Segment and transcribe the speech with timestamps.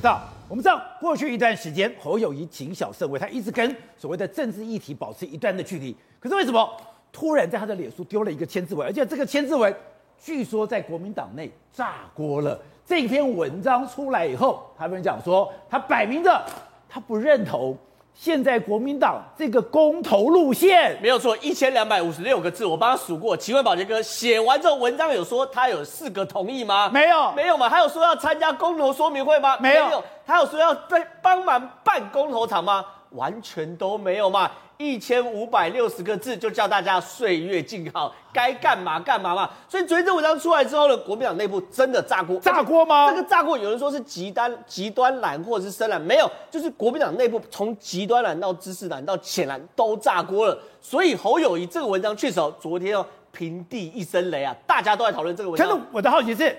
[0.00, 5.94] 到我们知道，过去一段时间，侯友谊谨小慎微，他一直跟所谓的政治议题保持一段的距离。
[6.18, 6.68] 可是为什么
[7.12, 8.86] 突然在他的脸书丢了一个千字文？
[8.86, 9.74] 而且这个千字文
[10.18, 12.60] 据说在国民党内炸锅了。
[12.84, 16.44] 这篇文章出来以后，他们讲说，他摆明着
[16.88, 17.76] 他不认同。
[18.14, 23.34] 现在国民党这个公投路线没有错，一千两百五十六个字，我帮他数过。
[23.34, 26.90] 请问宝杰哥，写完这个文章有说他有四个同意吗？
[26.92, 27.68] 没有，没有嘛？
[27.68, 29.56] 还有说要参加公投说明会吗？
[29.58, 30.04] 没有，没有。
[30.26, 32.84] 还有说要在帮忙办公投场吗？
[33.10, 34.50] 完全都没有嘛。
[34.78, 39.50] 一千五百六十个字就叫大家岁月静好，该干嘛干嘛嘛。
[39.68, 43.10] 所以昨天这文章出来之后呢，国民党内部真的炸锅，炸锅吗？
[43.10, 50.58] 这个炸锅有人说是极端极端蓝或者是深蓝，没有，就是国民党内部从极端蓝到知识蓝到浅蓝都炸锅了。
[50.80, 55.68] 所以侯友谊这个文章确实昨天哦平地一声雷啊，大家都在讨论这个文章。
[55.68, 56.56] 可是我的好奇是。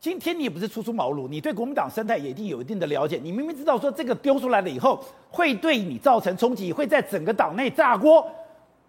[0.00, 3.20] 今天你也不是初出茅庐，你对国民党生态也一定有一定的了解。
[3.22, 8.26] 你明明知道说这个丢出来了以后会对你造成冲击，会在整个党内炸锅。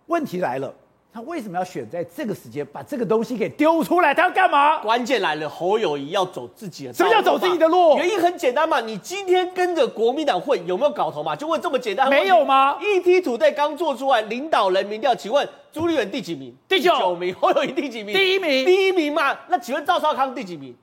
[0.06, 0.74] 问题来了，
[1.14, 4.14] 他为什么要选在这个时间把这个东西给丢出来？
[4.14, 4.78] 他要干嘛？
[4.78, 6.94] 关键来了，侯友谊要走自己的。
[6.94, 7.98] 什么叫走自己的路？
[7.98, 11.36] 原因很简单嘛，你今天跟着国民党混有没有搞头嘛？
[11.36, 12.10] 就问这么简单。
[12.10, 16.56] 没有吗？ETtoday 刚做出来领导人民调，请问朱立伦第几名？
[16.70, 17.36] 第九名。
[17.36, 18.16] 侯友谊第几名？
[18.16, 18.66] 第一名。
[18.66, 19.38] 第一名嘛？
[19.50, 20.74] 那请问赵少康第几名？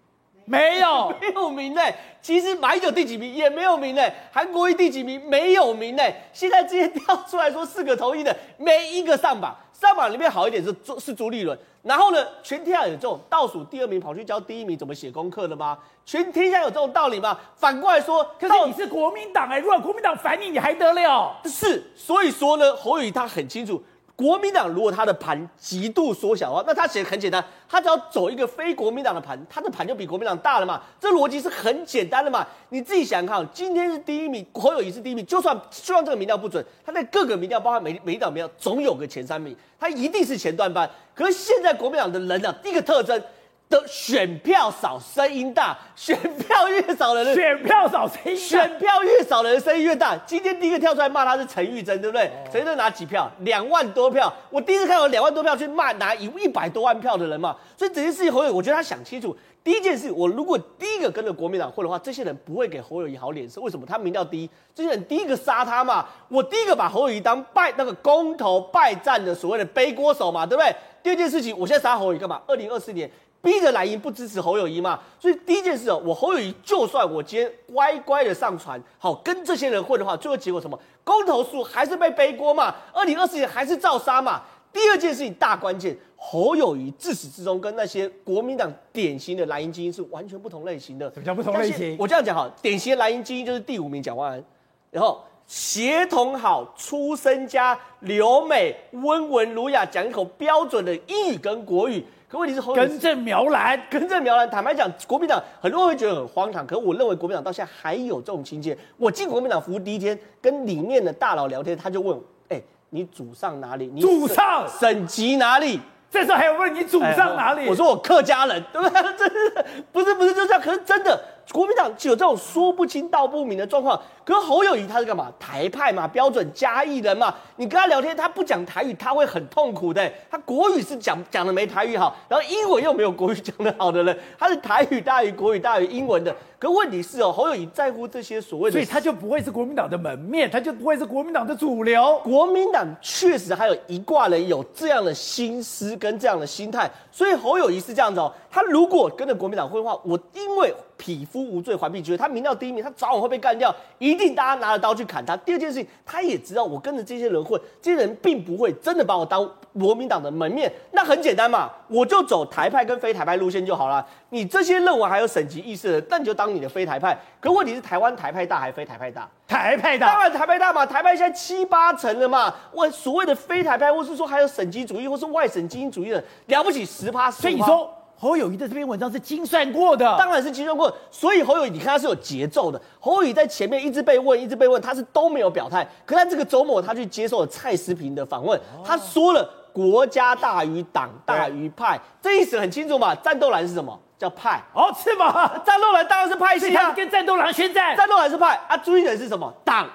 [0.48, 1.82] 没有， 没有名呢。
[2.20, 4.02] 其实马英九第几名也没有名呢。
[4.32, 6.02] 韩国瑜第几名没有名呢。
[6.32, 9.56] 现在直接跳出来说四个同意的，没一个上榜。
[9.72, 11.56] 上榜里面好一点是朱是朱立伦。
[11.82, 15.78] 然后呢，全天下有这种倒数第二名跑去教第一名怎么写功课的吗？
[16.04, 17.38] 全天下有这种道理吗？
[17.54, 21.36] 反过来说，可是你是国民党哎，如果国民党反你，你还得了？
[21.44, 23.80] 是，所以说呢，侯友宜他很清楚。
[24.18, 30.82] 国民党如果他的盘极度缩小的话，那他写很简单，他只要走一个非国民党的盘，他的盘就比国民党大了嘛。
[30.98, 32.44] 这逻辑是很简单的嘛。
[32.70, 40.90] 你自己想想看，今天是第一名，国友谊是第一名，就算就算这个民调不准，他在各个民调，包括每每一档民调，总有个前三名，他一定是前段班。
[41.14, 43.22] 可是现在国民党的人呢、啊，第一个特征。
[43.68, 45.76] 的选票少， 声音大。
[45.94, 48.36] 选票越少的人，选票少，声音大。
[48.36, 50.16] 选票越少的人，声音越大。
[50.26, 52.30] 今天第一个跳出来骂他是陈玉珍，对不对？
[52.50, 53.30] 陈玉珍拿几票？
[53.40, 54.32] 两万多票。
[54.50, 57.56] 我第一次看到两万多票去骂拿一一百多万票的人嘛。
[57.76, 59.36] 所以整件事情，侯友宜，我觉得他想清楚。
[59.64, 63.60] 第一件事，我如果第一个跟着国民党混的话，这些人不会给侯友谊好脸色。
[63.60, 63.84] 为什么？
[63.84, 66.06] 他民调第一，这些人第一个杀他嘛。
[66.28, 70.74] 我第一个把侯友谊当败那个公投败战的所谓的背锅手嘛，对不对？
[71.02, 72.40] 第二件事情，我现在杀侯友谊干嘛？
[72.46, 73.10] 二零二四年。
[73.40, 80.78] 逼着蓝营不支持侯友谊嘛，所以第一件事哦，我侯友谊就算我今天乖乖的上船，好跟这些人混的话，最后结果什么？
[81.04, 84.42] 公投数还是被背锅嘛，二零二四年还是照杀嘛。
[84.70, 91.10] 第二件事情大关键，侯友谊自始至终跟那些国民党典型的蓝营精英是完全不同类型的。
[91.14, 91.96] 什么叫不同类型？
[91.98, 94.44] 我这样讲哈，典型的蓝营精英就是第五名蒋万安，
[94.90, 102.04] 然后协同好，出身家，留美，温文儒雅，讲一口标准的英语跟国语。
[102.30, 104.48] 可问题是，根正苗蓝，根正苗蓝。
[104.50, 108.76] 坦白讲，国民党很多人会觉得很荒唐，可是我认为国民党到现在还有这种情节。
[108.98, 112.18] 我进国民党服务第一天，跟里面的大佬聊天，他就问：
[112.50, 113.90] 哎、欸，你祖上哪里？
[113.94, 115.80] 你祖上省级哪里？
[116.10, 117.62] 这时候还有问你祖上哪里？
[117.62, 119.02] 欸、我说我客家人，对不对？
[119.16, 120.60] 真是不是不是就这样？
[120.60, 121.18] 可是真的。
[121.52, 125.32] 国民党就有这种说不清道不明的状况，可是侯友谊他是干嘛？
[125.38, 127.34] 台派嘛，标准嘉义人嘛。
[127.56, 130.12] 你跟他聊天，他不讲台语，他会很痛苦的。
[130.30, 136.34] 他国语是讲讲的没台语好，然后英文又没有国语讲的好的人，他是台语大于国语大于英文的。
[136.58, 142.18] 可问题是哦，侯友谊在乎这些所谓的，所以他就不会是国民党的门面，他就不会是国民党的主流。
[142.24, 148.30] 国民党确实还有一挂人有这样的心思跟这样的心态，所以侯友谊是这样子哦。
[148.50, 150.74] 他如果跟着国民党混的话，我因为。
[150.98, 155.34] 匹夫无罪，还必觉得他民调第一名，他早晚会被干掉，一定大家拿着刀去砍他。
[155.38, 160.70] 第二件事情，他也知道我跟着这些人混，这些人并不会真的把我当国民党的门面。
[160.90, 164.04] 那很简单嘛，我就走台派跟非台派路线就好了。
[164.30, 167.16] 你这些认为还有省级意识的，那你就当你的非台派。
[167.40, 169.28] 可问题是，台湾台派大还非台派大？
[169.46, 170.84] 台派大，当然台派大嘛。
[170.84, 172.52] 台派现在七八成了嘛。
[172.72, 177.42] 我所谓的非台派，或是说还有省级主义，或是外省精英主义的，了不起十趴十趴。
[177.42, 177.94] 所以你说。
[178.20, 180.92] 侯友谊的这篇文章是精算过的，当然是精算过。
[181.10, 182.80] 所以侯友谊，你看他是有节奏的。
[182.98, 185.86] 侯友谊在前面一直被问，一直被问，他是都没有表态。
[186.04, 193.14] 可是他这个周末，他去接受了蔡思平的访问，他说了“国家大于党，大于派”，这意思很清楚嘛。
[193.14, 193.96] 战斗蓝是什么？
[194.18, 195.46] 叫派哦，是吗？
[195.64, 197.96] 战斗蓝当然是派系啊，跟战斗蓝宣战。
[197.96, 199.54] 战斗蓝是派啊，朱立伦是什么？
[199.64, 199.88] 党。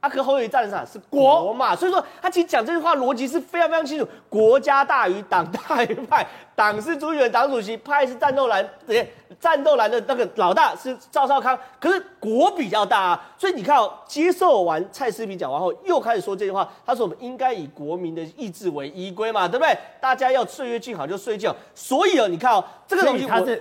[0.00, 0.84] 阿克侯友宜站的啥？
[0.84, 1.74] 是国嘛？
[1.74, 6.24] 所以说他其实讲这句话逻辑是非常非常清楚，国家大于党大于派，
[6.54, 19.76] 党是朱立伦党主席，派是战斗蓝，对，战斗蓝的那个老大是赵少康，可是国比较大啊，所以你看哦，接受完蔡思平讲完后，又开始说这句话，他说我们应该以国民的意志为依归嘛，对不对？
[20.00, 23.60] 大家要岁月静好就睡觉，所以哦，你看哦，这个东西他是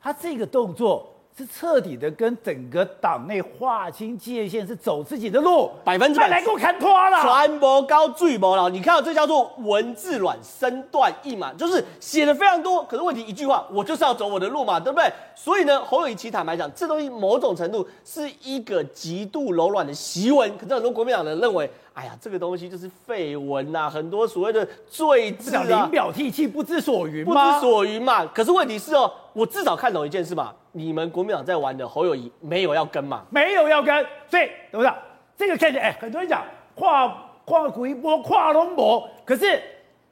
[0.00, 1.10] 他这个动作。
[1.36, 7.20] 是彻底的跟整个党内划清界限，是走自己的路，百分之百来给我看破了。
[7.22, 8.70] 传播高，最薄了。
[8.70, 12.84] 你看到这叫做文字软，身段硬嘛，就是写的非常多。
[12.84, 15.12] 可是问题一句话，我就是要走我的路嘛，对不对？
[15.34, 20.56] 所以呢，侯友谊其坦白讲，这东西某种程度是一个极度柔软的檄文。
[20.56, 28.24] 可是很多国民党人认为，哎呀，这个东西就是废文呐，很多所谓的罪字啊，临表涕泣，不知所云，不知所云嘛。
[28.26, 30.54] 可是问题是哦，我至少看懂一件事嘛。
[30.72, 33.24] 你们国民党在玩的侯友谊没有要跟嘛？
[33.30, 33.94] 没有要跟，
[34.28, 34.96] 所以董事长
[35.36, 36.42] 这个看起来，哎，很多人讲
[36.74, 37.06] 跨
[37.44, 39.60] 跨古一波跨龙博，可是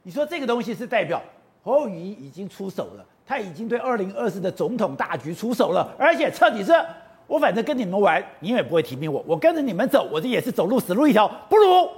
[0.03, 1.21] 你说这个东西是代表
[1.65, 6.73] 侯友谊已经出手了，他已经对二零二四的总统大局出手了，而且彻底是，
[7.27, 11.89] 我反正跟你们玩，你也不会提名我，我跟着你们走，我这也是走路死路一条，不如。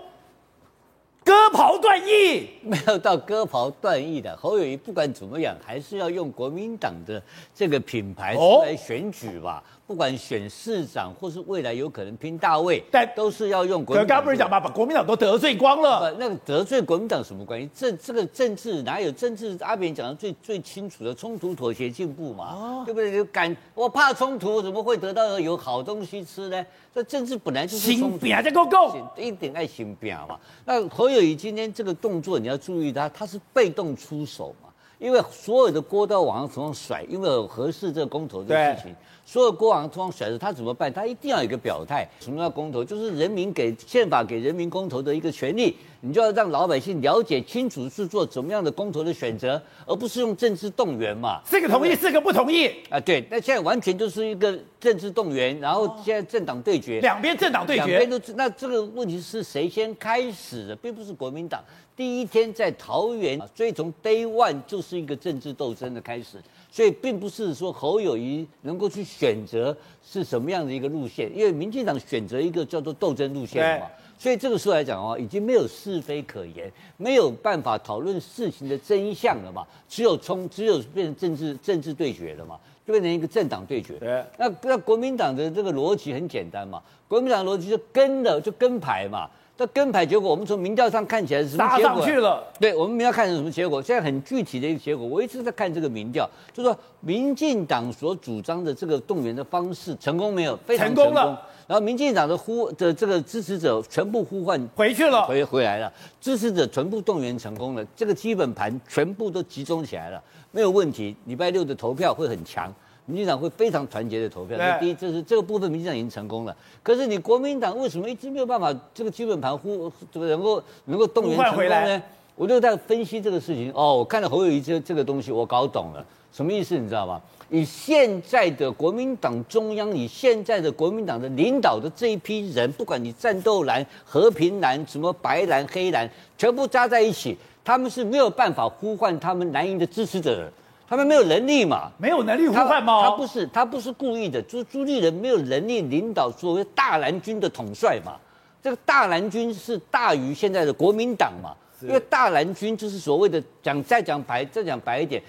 [1.25, 7.21] 割袍断义，没有到割袍断义的侯友谊，不管怎么样，还是要用国民党的
[7.55, 9.63] 这个品牌出来选举吧。
[9.84, 14.09] 哦不管选市长或是未来有可能拼大位，但都是要用国民党。
[14.09, 16.11] 刚刚不是讲嘛，把国民党都得罪光了。
[16.19, 17.69] 那个得罪国民党什么关系？
[17.75, 19.57] 这这个政治哪有政治？
[19.61, 23.13] 阿扁讲的最最清楚的，冲突、妥协、进步嘛，哦、对不对？
[23.13, 26.65] 就敢我怕冲突，怎么会得到有好东西吃呢？
[26.95, 27.93] 这政治本来就是。
[27.95, 30.39] 心病在够够，一点爱心病嘛。
[30.65, 38.97] 那侯友谊今天这个动作，你要注意他，他是被动出手嘛，因为所有的锅都要往上甩，因为有核四这个公投的事情。
[39.27, 40.93] 所有国王通常选择他怎么办？
[40.93, 42.07] 他一定要有一个表态。
[42.21, 42.85] 什么叫公投？
[42.85, 45.77] 就是人民给宪法给人民公投的一个权利。
[46.01, 51.41] 你就要让老百姓了解清楚是做怎么样的公投的选择，而不是用政治动员嘛。
[51.47, 53.01] 四个同意，四个不同意啊？
[53.01, 58.21] 对，那现在完全就是一个政治动员，然后现在政党对决，两边政党对决，两边都。
[58.35, 60.77] 那这个问题是谁先开始的？
[60.77, 61.65] 并不是国民党
[61.97, 66.37] 第一天在桃园，所以从 day one 就是一个政治斗争的开始。
[66.75, 73.87] 所以并不是说侯友谊能够去选择是什么样的一个路线，因为民进党选择一个叫做斗争路线嘛。
[74.19, 79.65] 所以这个时候来讲的话，已经没有是非可言，没有办法讨论事情的真相了嘛。
[79.89, 83.95] 只有冲，只有变成政治政治对决了嘛，就变成一个政党对决。
[83.95, 84.25] 对。
[84.39, 89.29] 那那国民党的这个逻辑很简单嘛，国民党逻辑就跟的就跟牌嘛。
[89.57, 91.93] 那跟牌结果，我们从民调上看起来是什么结果？
[91.93, 92.43] 上去了。
[92.59, 93.81] 对，我们民调看成什么结果？
[93.81, 100.57] 现在很具体的一个结果，我一直在看这个民调，就是说民进党所主张的这个动员的方式成功没有？
[100.67, 101.05] 非常成功。
[101.05, 101.43] 成功了。
[101.67, 110.23] 然后民进党的呼的这个支持者全部呼唤回去了，回回来了，支持者全部动员成功了，这个基本盘全部都集中起来了，
[110.53, 111.15] 没有问题。
[111.27, 112.73] 礼拜六的投票会很强。
[113.07, 114.57] 民进党会非常团结的投票。
[114.81, 116.57] 第一，这是这个部分，民进党已经成功了。
[116.83, 122.03] 可是你国民党为什么一直没有办法这个基本盘呼这个能够能够动员成功呢？
[122.35, 123.71] 我就在分析这个事情。
[123.75, 126.03] 哦，我看了侯友宜这这个东西，我搞懂了，
[126.35, 126.77] 什么意思？
[126.77, 127.23] 你知道吗？
[127.49, 140.53] 以现在的国民党中央，以现在的国民党的领导的这一批人，不管你战斗蓝、和平蓝、什么白蓝、黑蓝，全部加在一起，他们是没有办法呼唤他们蓝营的支持者的。
[140.89, 141.89] 他们没有能力嘛？
[141.99, 143.05] 没有能力呼唤吗？
[143.05, 144.43] 他不是，他不是故意的。
[144.43, 148.17] 朱朱立人没有能力领导所谓大蓝军的统帅嘛？
[148.61, 151.55] 这个大蓝军是大于现在的国民党嘛？
[151.83, 155.23] 因为大蓝军就是所谓的讲再讲白再讲白一点，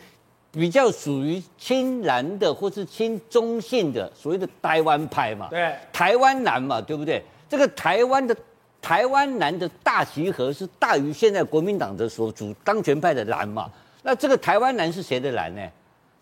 [0.56, 5.50] 比较属于亲蓝的或是亲中性的所谓的台湾派嘛？
[5.50, 7.22] 对，台湾蓝嘛，对不对？
[7.50, 8.36] 这个台湾的
[8.82, 13.70] 台湾蓝的大集合是大于现在国民党的所主当权派的蓝嘛？
[14.02, 15.62] 那这个台湾蓝是谁的蓝呢？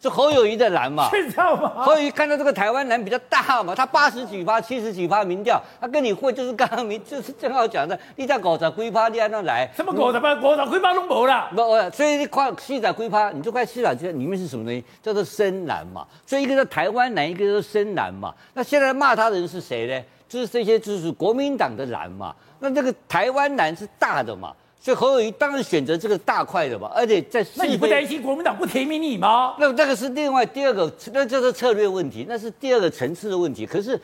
[0.03, 1.09] 是侯友谊的蓝嘛？
[1.11, 1.71] 是这样吗？
[1.77, 9.71] 侯友谊看到这个台湾蓝比较大嘛，他八十几趴、七十几趴民调，他跟你混就是刚刚民就是正好讲的，你在搞啥龟趴，你还那来？
[9.73, 10.35] 什么搞啥趴？
[10.35, 11.49] 搞啥龟趴都没了。
[11.55, 14.83] 不，所以你快细仔龟趴，你就快细仔这里面是什么东西？
[15.01, 16.05] 叫做深蓝嘛。
[16.25, 18.33] 所以一个叫台湾蓝，一个叫深蓝嘛。
[18.53, 20.03] 那现在骂他的人是谁呢？
[20.27, 22.35] 就是这些就是国民党的蓝嘛。
[22.59, 24.53] 那这个台湾蓝是大的嘛？
[24.83, 29.55] 所以侯友宜当然选择这个大块的嘛，而且在那你不担心国民党不提名你吗？
[29.57, 33.65] 那那个是另外第二个，那叫做策略问题，那是第二个层次的问题。
[33.65, 33.97] 可是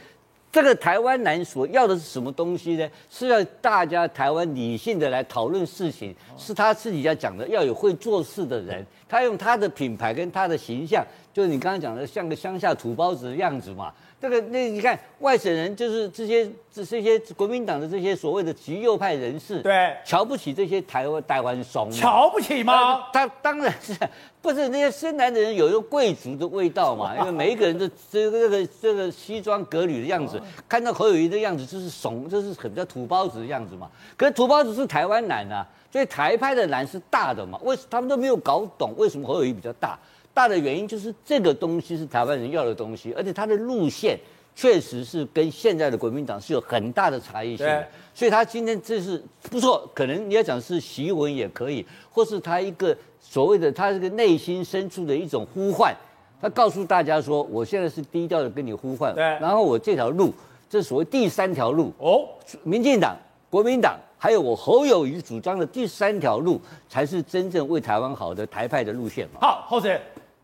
[0.50, 2.90] 这个台湾男所要的是什么东西呢？
[3.10, 13.92] 是要大家台湾理性的来讨论事情，是他自己要讲的，要有会做事的人，他用他的品牌跟他的形象，就是你刚刚讲的像个乡下土包子的样子嘛。
[14.22, 23.06] 这个那你看外省人就是这些这这些国民党的这些所谓的极右派人士，对，瞧不起这些台湾台湾怂，瞧不起吗？
[23.14, 23.96] 他当然是
[24.42, 27.16] 不是那些深蓝的人有一个贵族的味道嘛？
[27.20, 33.90] 因为每一个人的这个这个这个西装革履的样子，看到侯友谊的样子就是怂，就是很叫土包子的样子嘛。
[34.18, 37.58] 可是土包子是台湾男啊，所以台派的男是大的嘛？
[37.64, 39.98] 为什么他们都没有搞懂为什么侯友谊比较大？
[40.40, 44.18] 大的原因就是这个东西是台湾人要的东西，而且它的路线
[44.56, 47.86] 确实是跟现在的国民党是有很大的差异性的。
[48.14, 55.94] 所以他今天这是不错，可能你要讲是檄文也可以，或是他一个所谓的他这个内心深处的一种呼唤，
[56.42, 60.34] 他告诉大家说，我现在是低调的跟你呼唤，对，然后我这条路，
[60.70, 62.26] 这所谓第三条路哦，
[62.64, 63.14] 民进党、
[63.50, 64.00] 国民党。
[64.22, 69.40] 还有我侯友宜主张的第三条路，才是真正为台湾好的台派的路线嘛。
[69.40, 70.02] 好，侯姐，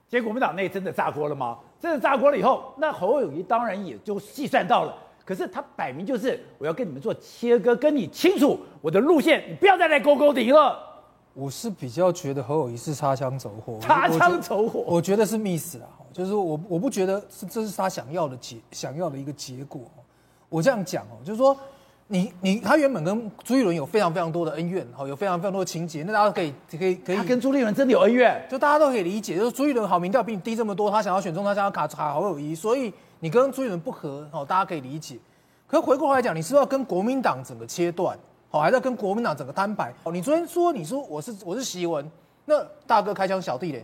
[0.08, 1.58] 结果国民党内真的炸锅了吗？
[1.80, 4.96] 真的炸锅了以后，那侯友谊当然也就计算到了。
[5.26, 10.78] 可是他摆明就是我要跟你们做切割，跟你清楚我的路线，你不要再来勾勾顶了。
[11.34, 19.82] 我是比较觉得侯友谊是擦枪走火，擦枪走火，我觉得是 miss 了，就是我我不觉得是这是他想要的结想要的一个结果。
[20.48, 21.58] 我这样讲哦，就是说。
[22.08, 27.16] 你你他原本跟朱立伦有非常非常多的恩怨，好，有非常非常多的情节，那大家可以可以可以。
[27.16, 35.18] 他跟朱立伦真的有恩怨，就大家都可以理解，就是朱立伦好民调比你低这么多，他想要选中，他想要卡卡侯友谊，所以你跟朱立伦不合，好，大家可以理解。
[35.66, 38.16] 可回过头来讲，你是不是要跟国民党整个切断，
[38.52, 39.92] 好，还是要跟国民党整个摊牌？
[40.04, 42.08] 哦，你昨天说你说我是我是习文，
[42.46, 43.84] 那大哥开枪小弟嘞，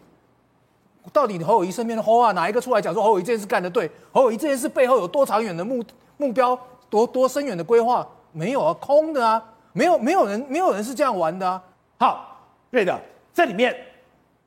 [1.12, 3.90] 到底侯友谊身边的侯啊哪一个出来讲说侯友谊这件事干得对？
[4.12, 5.84] 侯友谊这件事背后有多长远的目
[6.18, 6.58] 目标？
[6.92, 11.64] 多多深远的规划没有啊，空的啊，没有没有人没有人是这样玩的啊。
[11.98, 12.38] 好，
[12.70, 13.00] 对的，
[13.34, 13.74] 这里面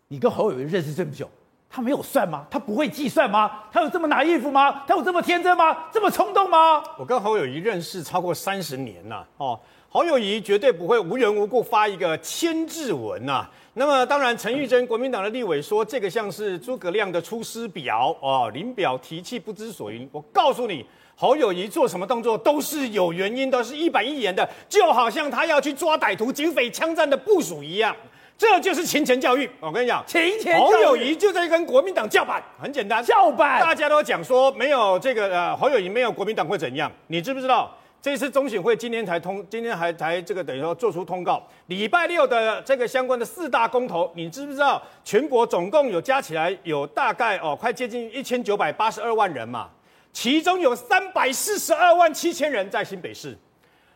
[0.09, 1.27] 你跟侯友谊认识这么久，
[1.71, 2.47] 他没有算吗？
[2.51, 3.63] 他不会计算吗？
[3.73, 4.83] 他有这么拿衣服吗？
[4.87, 5.85] 他有这么天真吗？
[5.91, 6.83] 这么冲动吗？
[6.99, 9.59] 我跟侯友谊认识超过三十年了哦，
[9.89, 13.49] 侯友谊绝对不会无缘无故发一个千字文呐。
[13.73, 20.07] 那么当然，陈玉珍国民党的立委说这个像是诸葛亮的出师表哦，临表提气不知所云。
[20.13, 20.85] 我告诉你。
[21.17, 27.95] 侯友谊做什么动作都是有原因，的是一板一眼的，就好像他要去抓歹徒、警匪枪战的部署一样，
[28.37, 29.49] 这就是勤前教育。
[29.61, 33.61] 我跟你讲，勤前侯友谊就在跟国民党叫板，很简单，叫板。
[33.61, 36.91] 大家都讲说没有这个呃，侯友谊没有国民党会怎样？
[37.07, 37.73] 你知不知道？
[38.03, 44.83] 这次中选会今天才通，今天还才这个等于说做出通告，礼拜六的这个相关的四大公投，你知不知道？
[45.03, 49.71] 全国总共有加起来有大概哦，快接近一千九百八十二万人嘛。
[50.15, 53.37] 其中有三百四十二万七千人在新北市，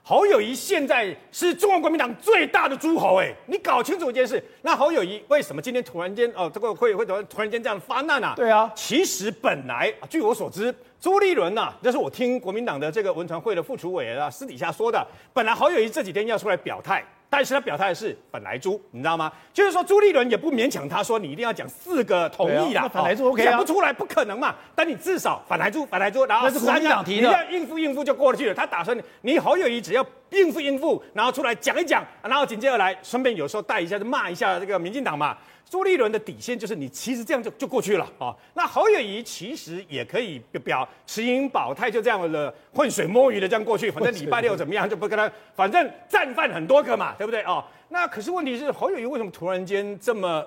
[0.03, 8.35] 侯友谊现在是中国国民党最大的诸侯，哎，你搞清楚一件事，那侯友谊为什么今天突然间哦，这个会会突然突然间这样发难啊？
[8.35, 17.05] 对啊，其实本来据我所知，朱立伦呐，这是我听国民党的这个文传会的副主委啊私底下说的，本来侯友谊这几天要出来表态。
[17.31, 19.31] 但是他表态的是本来猪，你知道吗？
[19.53, 24.55] 就是说朱立伦也不勉强他说你一定要讲四个同意啦，反莱猪 OK 啊，讲不出来不可能嘛。
[24.75, 28.55] 但你至少反莱猪，反莱猪，然后那是国民党提的，你要应付应付就过去了。
[28.55, 35.37] 他打算你侯友谊只要应付应付，然后出来讲一讲，然后紧接着来顺便有时候带一下就骂一下这个民进党嘛。
[35.71, 38.37] 朱立伦的底线就是你其实这样就就过去了啊、哦。
[38.55, 47.63] 那侯友谊其实也可以表持盈保泰，就这样的浑水摸鱼的这样过去，反正礼拜六怎么样就不跟他，反正战犯很多个嘛，对不对哦？
[47.91, 50.45] 那可是问题是侯友谊为什么突然间这么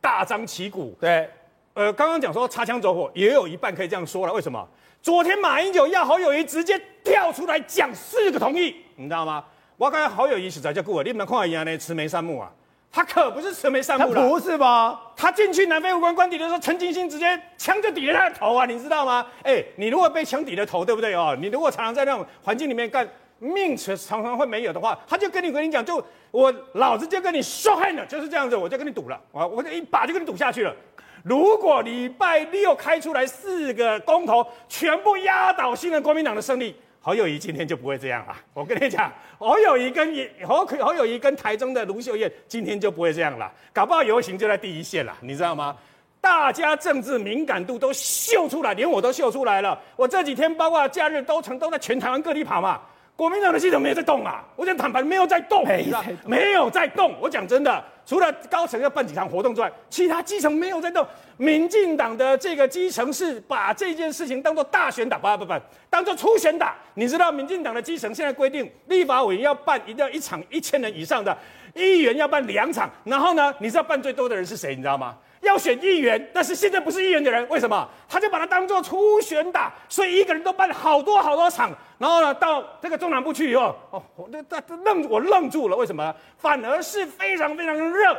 [0.00, 0.96] 大张旗鼓？
[1.00, 1.28] 对，
[1.74, 4.32] 呃，刚刚讲说擦枪走火，也有一半可以这样说了。
[4.32, 4.68] 为什么？
[5.00, 9.44] 昨天马英九要侯友谊直接跳出来讲四个同意，你知道吗？
[9.76, 12.50] 我刚才侯友谊实在叫过，你们看一下呢，慈眉善目啊。
[12.90, 14.98] 他可不是慈眉善目的，不是吧？
[15.14, 19.26] 他进去南非武官官邸的时候，陈金星直接枪就抵着他的头啊，你知道吗？
[19.42, 21.36] 哎，你如果被枪抵着头，对不对哦？
[21.38, 23.06] 你如果常常在那种环境里面干，
[23.38, 30.74] 命常常会没有的话，他就跟你跟你讲，就我老子就跟你说恨了，就是这样子，我就跟你赌了，我我就一把就跟你赌下去了。
[31.22, 36.74] 如果礼拜六开出来四个公投，全部压倒性的国民党的胜利。
[37.06, 40.12] 侯友谊今天就不会这样了，我跟你讲，侯友谊跟
[40.44, 45.76] 侯侯友谊跟台中的卢秀燕今天就不会这样了，搞不好游行就在第一线了，你知道吗？
[46.20, 49.80] 大家政治敏感度都秀出来，连我都秀出来了。
[49.94, 52.82] 我这几天包括假日都成都在全台湾各地跑嘛。
[53.16, 54.44] 国民党的系统没有在动啊！
[54.56, 57.14] 我讲坦白，没有在动，没在动，没有在动。
[57.18, 61.04] 我讲真的，除了高层要办几场活动之外，其他基层没有在动。
[61.38, 65.58] 民进党的这个基层是把这件事情当做大选打，不不不，
[65.88, 66.76] 当做初选打。
[66.92, 71.34] 你知道，民进党的基层现在规定，立法委员要办一定要一场一千人以上的，
[71.74, 72.90] 议员要办两场。
[73.04, 74.76] 然后呢，你知道办最多的人是谁？
[74.76, 75.16] 你知道吗？
[75.46, 77.88] 要选议员，但是现在不是议员的人，为什么？
[78.08, 86.14] 他就把他当做初选打，所以一个人都办了好多好多场，然后呢，到这个中南部去以后，哦，我这这愣，我愣住了，为什么？
[86.36, 88.16] 反而是非常非常热。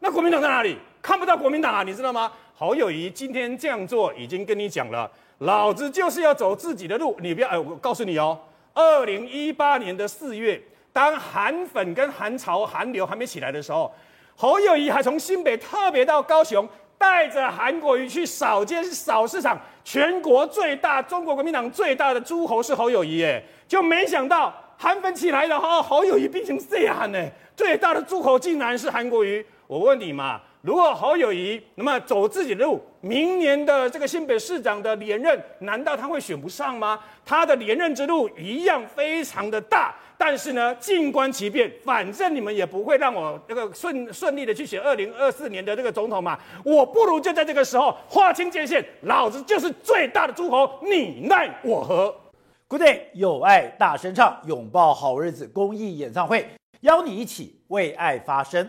[0.00, 0.76] 那国民党在哪里？
[1.00, 2.32] 看不到国民党啊，你知道吗？
[2.56, 8.38] 侯友宜今天这样做，已经跟你讲了，老子就是要走自己的路，你不要，哎，我告诉你哦，
[8.74, 10.60] 二零一八年的四月，
[10.92, 13.92] 当韩粉跟韩潮韩流还没起来的时候。
[14.40, 16.66] 侯友谊还从新北特别到高雄，
[16.96, 19.60] 带着韩国瑜去扫街扫市场。
[19.84, 27.22] 全国最大，中国国民党最大的诸侯是侯友谊，哎，就没想到韩粉起来了哈，侯友谊变成这样呢。
[27.54, 29.44] 最大的诸侯竟然是韩国瑜。
[29.66, 37.00] 我问你嘛，如果侯友谊那么走自己的路，明年的这个新北市长的连任，难道他会选不上吗？
[37.24, 39.94] 他的连任之路一样非常的大。
[40.18, 46.38] 但是呢，静观其变，反正你们也不会让我这个顺顺利的去选二零二四年的这个总统嘛。
[46.62, 52.14] 我不如就在这个时候划清界限，老子就是最大的诸侯，你奈我何
[52.68, 56.46] ？Good day，有爱大声唱，拥抱好日子公益演唱会，
[56.80, 58.68] 邀你一起为爱发声。